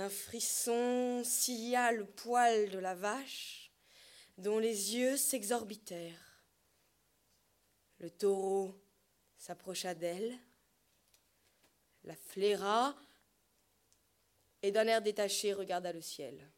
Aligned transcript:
Un 0.00 0.08
frisson 0.08 1.20
silla 1.24 1.92
le 1.92 2.06
poil 2.06 2.70
de 2.70 2.78
la 2.78 2.94
vache, 2.94 3.70
dont 4.38 4.58
les 4.58 4.96
yeux 4.96 5.18
s'exorbitèrent. 5.18 6.42
Le 7.98 8.08
taureau 8.08 8.74
s'approcha 9.36 9.94
d'elle, 9.94 10.38
la 12.04 12.16
flaira 12.16 12.96
et 14.62 14.72
d'un 14.72 14.86
air 14.86 15.02
détaché 15.02 15.52
regarda 15.52 15.92
le 15.92 16.00
ciel. 16.00 16.50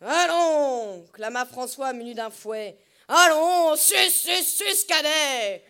Allons 0.00 1.06
clama 1.12 1.46
François 1.46 1.92
muni 1.92 2.14
d'un 2.14 2.30
fouet. 2.30 2.76
Allons, 3.06 3.76
sus, 3.76 4.10
sus, 4.10 4.42
sus, 4.42 4.84
cadet 4.84 5.64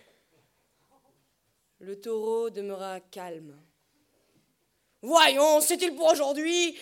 Le 1.81 2.01
taureau 2.01 2.49
demeura 2.49 3.01
calme. 3.01 3.63
Voyons, 5.05 5.61
c'est-il 5.61 5.95
pour 5.95 6.11
aujourd'hui? 6.11 6.75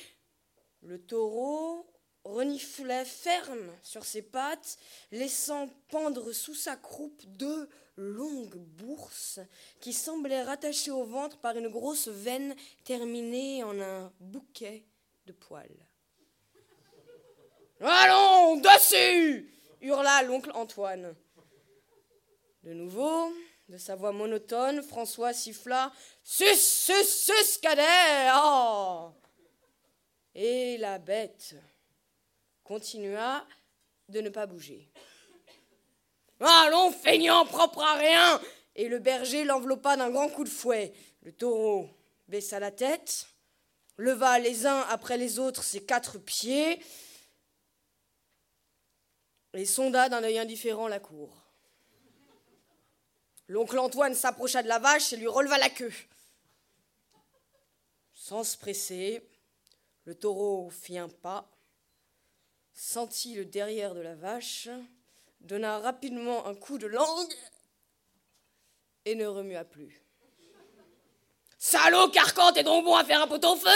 Le 0.82 1.00
taureau 1.00 1.85
reniflait 2.22 3.04
ferme 3.04 3.68
sur 3.82 4.04
ses 4.04 4.22
pattes, 4.22 4.79
laissant 5.11 5.68
pendre 5.89 6.30
sous 6.30 6.54
sa 6.54 6.77
croupe 6.77 7.21
deux 7.27 7.68
longues 7.96 8.58
bourses 8.58 9.40
qui 9.80 9.93
semblaient 9.93 10.44
rattachées 10.44 10.93
au 10.93 11.03
ventre 11.03 11.36
par 11.39 11.57
une 11.57 11.66
grosse 11.66 12.07
veine 12.07 12.54
terminée 12.85 13.64
en 13.64 13.80
un 13.80 14.13
bouquet 14.21 14.85
de 15.27 15.32
poils. 15.32 15.85
Allons, 17.80 18.58
dessus 18.58 19.52
hurla 19.80 20.22
l'oncle 20.22 20.52
Antoine. 20.54 21.16
De 22.63 22.72
nouveau, 22.72 23.32
de 23.72 23.79
sa 23.79 23.96
voix 23.96 24.12
monotone, 24.12 24.82
François 24.82 25.32
siffla 25.32 25.90
Sus, 26.22 26.57
sus, 26.57 27.04
sus, 27.04 27.58
cadet 27.63 28.30
oh 28.36 29.13
Et 30.35 30.76
la 30.76 30.99
bête 30.99 31.54
continua 32.62 33.47
de 34.10 34.20
ne 34.20 34.28
pas 34.28 34.44
bouger. 34.44 34.91
Allons, 36.38 36.92
feignant, 36.92 37.47
propre 37.47 37.82
à 37.82 37.94
rien 37.94 38.41
Et 38.77 38.88
le 38.88 38.98
berger 38.98 39.44
l'enveloppa 39.44 39.97
d'un 39.97 40.10
grand 40.10 40.28
coup 40.28 40.44
de 40.44 40.50
fouet. 40.50 40.92
Le 41.22 41.32
taureau 41.32 41.88
baissa 42.28 42.60
la 42.60 42.72
tête, 42.72 43.27
leva 43.97 44.38
les 44.38 44.66
uns 44.66 44.80
après 44.91 45.16
les 45.16 45.38
autres 45.38 45.62
ses 45.62 45.82
quatre 45.82 46.19
pieds, 46.19 46.82
et 49.54 49.64
sonda 49.64 50.10
d'un 50.10 50.22
œil 50.22 50.38
indifférent 50.38 50.88
la 50.88 51.00
cour. 51.00 51.41
L'oncle 53.53 53.78
Antoine 53.78 54.14
s'approcha 54.14 54.62
de 54.62 54.69
la 54.69 54.78
vache 54.78 55.12
et 55.12 55.19
lui 55.19 55.27
releva 55.27 55.58
la 55.58 55.69
queue. 55.69 55.92
Sans 58.14 58.44
se 58.44 58.56
presser, 58.56 59.28
le 60.06 60.14
taureau 60.14 60.70
fit 60.70 60.97
un 60.97 61.11
pas, 61.11 61.47
sentit 62.72 63.34
le 63.34 63.44
derrière 63.44 63.94
de 63.94 64.00
la 64.00 64.14
vache, 64.14 64.70
donna 65.41 65.81
rapidement 65.81 66.47
un 66.47 66.55
coup 66.55 66.78
de 66.78 66.86
langue 66.86 67.34
et 69.05 69.14
ne 69.14 69.27
remua 69.27 69.64
plus. 69.64 70.03
Salaud 71.59 72.09
carcan, 72.09 72.55
t'es 72.55 72.62
donc 72.62 72.87
bon 72.87 72.97
à 72.97 73.05
faire 73.05 73.20
un 73.20 73.28
pot 73.28 73.44
au 73.44 73.56
feu 73.56 73.69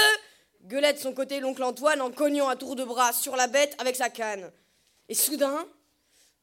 gueulait 0.63 0.95
de 0.95 0.99
son 0.99 1.13
côté 1.13 1.39
l'oncle 1.39 1.63
Antoine 1.63 2.01
en 2.01 2.11
cognant 2.11 2.49
à 2.49 2.57
tour 2.57 2.77
de 2.77 2.85
bras 2.85 3.13
sur 3.13 3.37
la 3.37 3.47
bête 3.47 3.75
avec 3.77 3.95
sa 3.95 4.09
canne. 4.09 4.51
Et 5.11 5.15
soudain, 5.15 5.69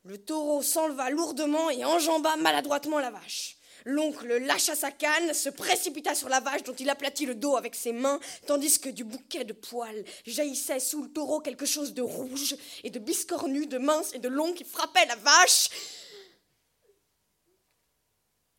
le 0.04 0.18
taureau 0.18 0.62
s'enleva 0.62 1.10
lourdement 1.10 1.70
et 1.70 1.86
enjamba 1.86 2.36
maladroitement 2.38 3.00
la 3.00 3.12
vache. 3.12 3.58
L'oncle 3.86 4.38
lâcha 4.38 4.76
sa 4.76 4.92
canne, 4.92 5.34
se 5.34 5.50
précipita 5.50 6.16
sur 6.16 6.30
la 6.30 6.40
vache 6.40 6.64
dont 6.64 6.76
il 6.76 6.90
aplatit 6.90 7.26
le 7.26 7.36
dos 7.36 7.58
avec 7.58 7.76
ses 7.76 7.92
mains, 7.92 8.20
tandis 8.48 8.80
que 8.80 8.90
du 8.90 9.04
bouquet 9.04 9.44
de 9.44 9.54
poils 9.54 10.06
jaillissait 10.26 10.80
sous 10.80 11.04
le 11.04 11.12
taureau 11.12 11.42
quelque 11.42 11.66
chose 11.66 11.94
de 11.94 12.02
rouge 12.02 12.56
et 12.84 12.90
de 12.90 13.00
biscornu, 13.00 13.68
de 13.68 13.78
mince 13.78 14.14
et 14.14 14.20
de 14.20 14.30
long 14.30 14.54
qui 14.54 14.64
frappait 14.64 15.06
la 15.06 15.16
vache. 15.18 15.70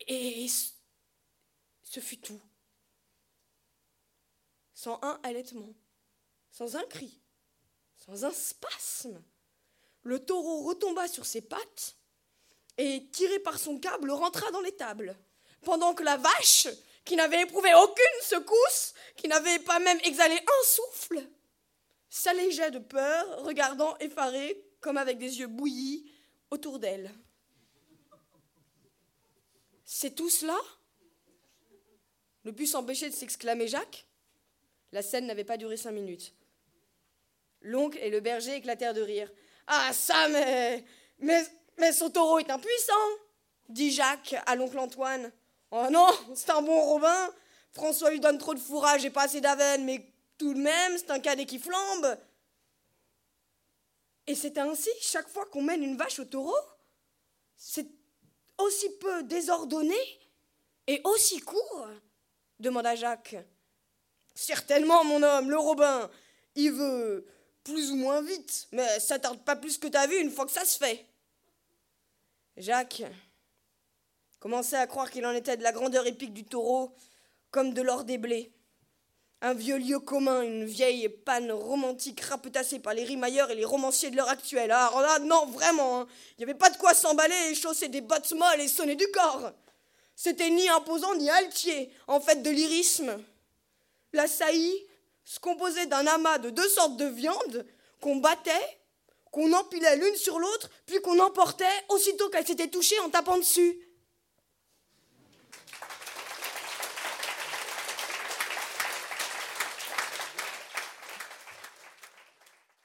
Et 0.07 0.47
ce 1.83 1.99
fut 1.99 2.19
tout. 2.19 2.41
Sans 4.73 4.99
un 5.01 5.19
allaitement, 5.23 5.73
sans 6.51 6.75
un 6.75 6.83
cri, 6.83 7.19
sans 7.95 8.25
un 8.25 8.31
spasme 8.31 9.23
le 10.05 10.23
taureau 10.23 10.61
retomba 10.61 11.07
sur 11.07 11.25
ses 11.25 11.41
pattes 11.41 11.95
et, 12.77 13.07
tiré 13.11 13.39
par 13.39 13.57
son 13.57 13.79
câble, 13.79 14.11
rentra 14.11 14.49
dans 14.51 14.61
l'étable, 14.61 15.17
pendant 15.63 15.93
que 15.93 16.03
la 16.03 16.17
vache, 16.17 16.67
qui 17.03 17.15
n'avait 17.15 17.41
éprouvé 17.41 17.73
aucune 17.73 18.21
secousse, 18.21 18.93
qui 19.15 19.27
n'avait 19.27 19.59
pas 19.59 19.79
même 19.79 19.99
exhalé 20.03 20.35
un 20.35 20.65
souffle, 20.65 21.27
s'allégeait 22.09 22.71
de 22.71 22.79
peur, 22.79 23.43
regardant 23.43 23.97
effarée, 23.97 24.63
comme 24.79 24.97
avec 24.97 25.17
des 25.17 25.39
yeux 25.39 25.47
bouillis, 25.47 26.09
autour 26.51 26.77
d'elle. 26.77 27.11
C'est 29.85 30.15
tout 30.15 30.29
cela? 30.29 30.57
Ne 32.43 32.51
put 32.51 32.67
s'empêcher 32.67 33.09
de 33.09 33.15
s'exclamer 33.15 33.67
Jacques. 33.67 34.05
La 34.91 35.01
scène 35.01 35.25
n'avait 35.25 35.43
pas 35.43 35.57
duré 35.57 35.77
cinq 35.77 35.91
minutes. 35.91 36.35
L'oncle 37.61 37.97
et 37.99 38.11
le 38.11 38.19
berger 38.19 38.55
éclatèrent 38.55 38.93
de 38.93 39.01
rire. 39.01 39.31
Ah, 39.67 39.91
ça, 39.93 40.27
mais, 40.29 40.85
mais, 41.19 41.91
son 41.91 42.09
taureau 42.09 42.39
est 42.39 42.49
impuissant, 42.49 42.93
dit 43.69 43.91
Jacques 43.91 44.35
à 44.45 44.55
l'oncle 44.55 44.77
Antoine. 44.77 45.31
Oh 45.71 45.87
non, 45.91 46.07
c'est 46.35 46.51
un 46.51 46.61
bon 46.61 46.79
Robin. 46.81 47.29
François 47.71 48.11
lui 48.11 48.19
donne 48.19 48.37
trop 48.37 48.53
de 48.53 48.59
fourrage 48.59 49.03
et 49.03 49.09
pas 49.09 49.23
assez 49.23 49.41
d'avenne, 49.41 49.83
mais 49.83 50.05
tout 50.37 50.53
de 50.53 50.59
même, 50.59 50.97
c'est 50.97 51.11
un 51.11 51.19
cadet 51.19 51.45
qui 51.45 51.59
flambe. 51.59 52.17
Et 54.27 54.35
c'est 54.35 54.57
ainsi, 54.57 54.89
chaque 55.01 55.27
fois 55.27 55.45
qu'on 55.45 55.61
mène 55.61 55.83
une 55.83 55.97
vache 55.97 56.19
au 56.19 56.25
taureau, 56.25 56.55
c'est 57.57 57.87
aussi 58.57 58.89
peu 58.97 59.23
désordonné 59.23 59.97
et 60.87 61.01
aussi 61.03 61.39
court 61.39 61.87
demanda 62.59 62.95
Jacques. 62.95 63.35
Certainement, 64.33 65.03
mon 65.03 65.23
homme, 65.23 65.49
le 65.49 65.57
Robin, 65.57 66.09
il 66.55 66.71
veut 66.71 67.25
plus 67.65 67.91
ou 67.91 67.95
moins 67.95 68.21
vite, 68.21 68.67
mais 68.71 68.99
ça 68.99 69.19
tarde 69.19 69.43
pas 69.43 69.57
plus 69.57 69.77
que 69.77 69.87
t'as 69.87 70.07
vu 70.07 70.17
une 70.21 70.31
fois 70.31 70.45
que 70.45 70.51
ça 70.51 70.63
se 70.63 70.77
fait. 70.77 71.05
Jacques 72.55 73.03
commençait 74.39 74.77
à 74.77 74.87
croire 74.87 75.09
qu'il 75.09 75.25
en 75.25 75.31
était 75.31 75.57
de 75.57 75.63
la 75.63 75.71
grandeur 75.71 76.05
épique 76.05 76.33
du 76.33 76.45
taureau, 76.45 76.95
comme 77.51 77.73
de 77.73 77.81
l'or 77.81 78.03
des 78.03 78.19
blés. 78.19 78.53
Un 79.41 79.53
vieux 79.53 79.77
lieu 79.77 79.99
commun, 79.99 80.43
une 80.43 80.65
vieille 80.65 81.09
panne 81.09 81.51
romantique 81.51 82.21
rapetassée 82.21 82.79
par 82.79 82.93
les 82.93 83.03
rimailleurs 83.03 83.49
et 83.51 83.55
les 83.55 83.65
romanciers 83.65 84.11
de 84.11 84.15
l'heure 84.15 84.29
actuelle. 84.29 84.71
Ah, 84.71 84.87
alors 84.87 85.01
là, 85.01 85.19
non, 85.19 85.47
vraiment, 85.47 86.01
hein. 86.01 86.07
il 86.31 86.45
n'y 86.45 86.51
avait 86.51 86.57
pas 86.57 86.69
de 86.69 86.77
quoi 86.77 86.93
s'emballer 86.93 87.35
et 87.49 87.55
chausser 87.55 87.89
des 87.89 88.01
bottes 88.01 88.31
molles 88.33 88.61
et 88.61 88.67
sonner 88.67 88.95
du 88.95 89.07
corps. 89.07 89.51
C'était 90.15 90.49
ni 90.49 90.69
imposant 90.69 91.15
ni 91.15 91.29
altier, 91.29 91.91
en 92.07 92.21
fait 92.21 92.41
de 92.41 92.49
lyrisme. 92.49 93.21
La 94.13 94.27
saillie 94.27 94.85
se 95.25 95.39
composait 95.39 95.87
d'un 95.87 96.05
amas 96.07 96.37
de 96.37 96.51
deux 96.51 96.69
sortes 96.69 96.97
de 96.97 97.05
viandes 97.05 97.65
qu'on 97.99 98.17
battait, 98.17 98.51
qu'on 99.31 99.51
empilait 99.51 99.97
l'une 99.97 100.15
sur 100.15 100.39
l'autre, 100.39 100.69
puis 100.85 101.01
qu'on 101.01 101.19
emportait 101.19 101.65
aussitôt 101.89 102.29
qu'elle 102.29 102.45
s'était 102.45 102.69
touchée 102.69 102.99
en 102.99 103.09
tapant 103.09 103.37
dessus. 103.37 103.79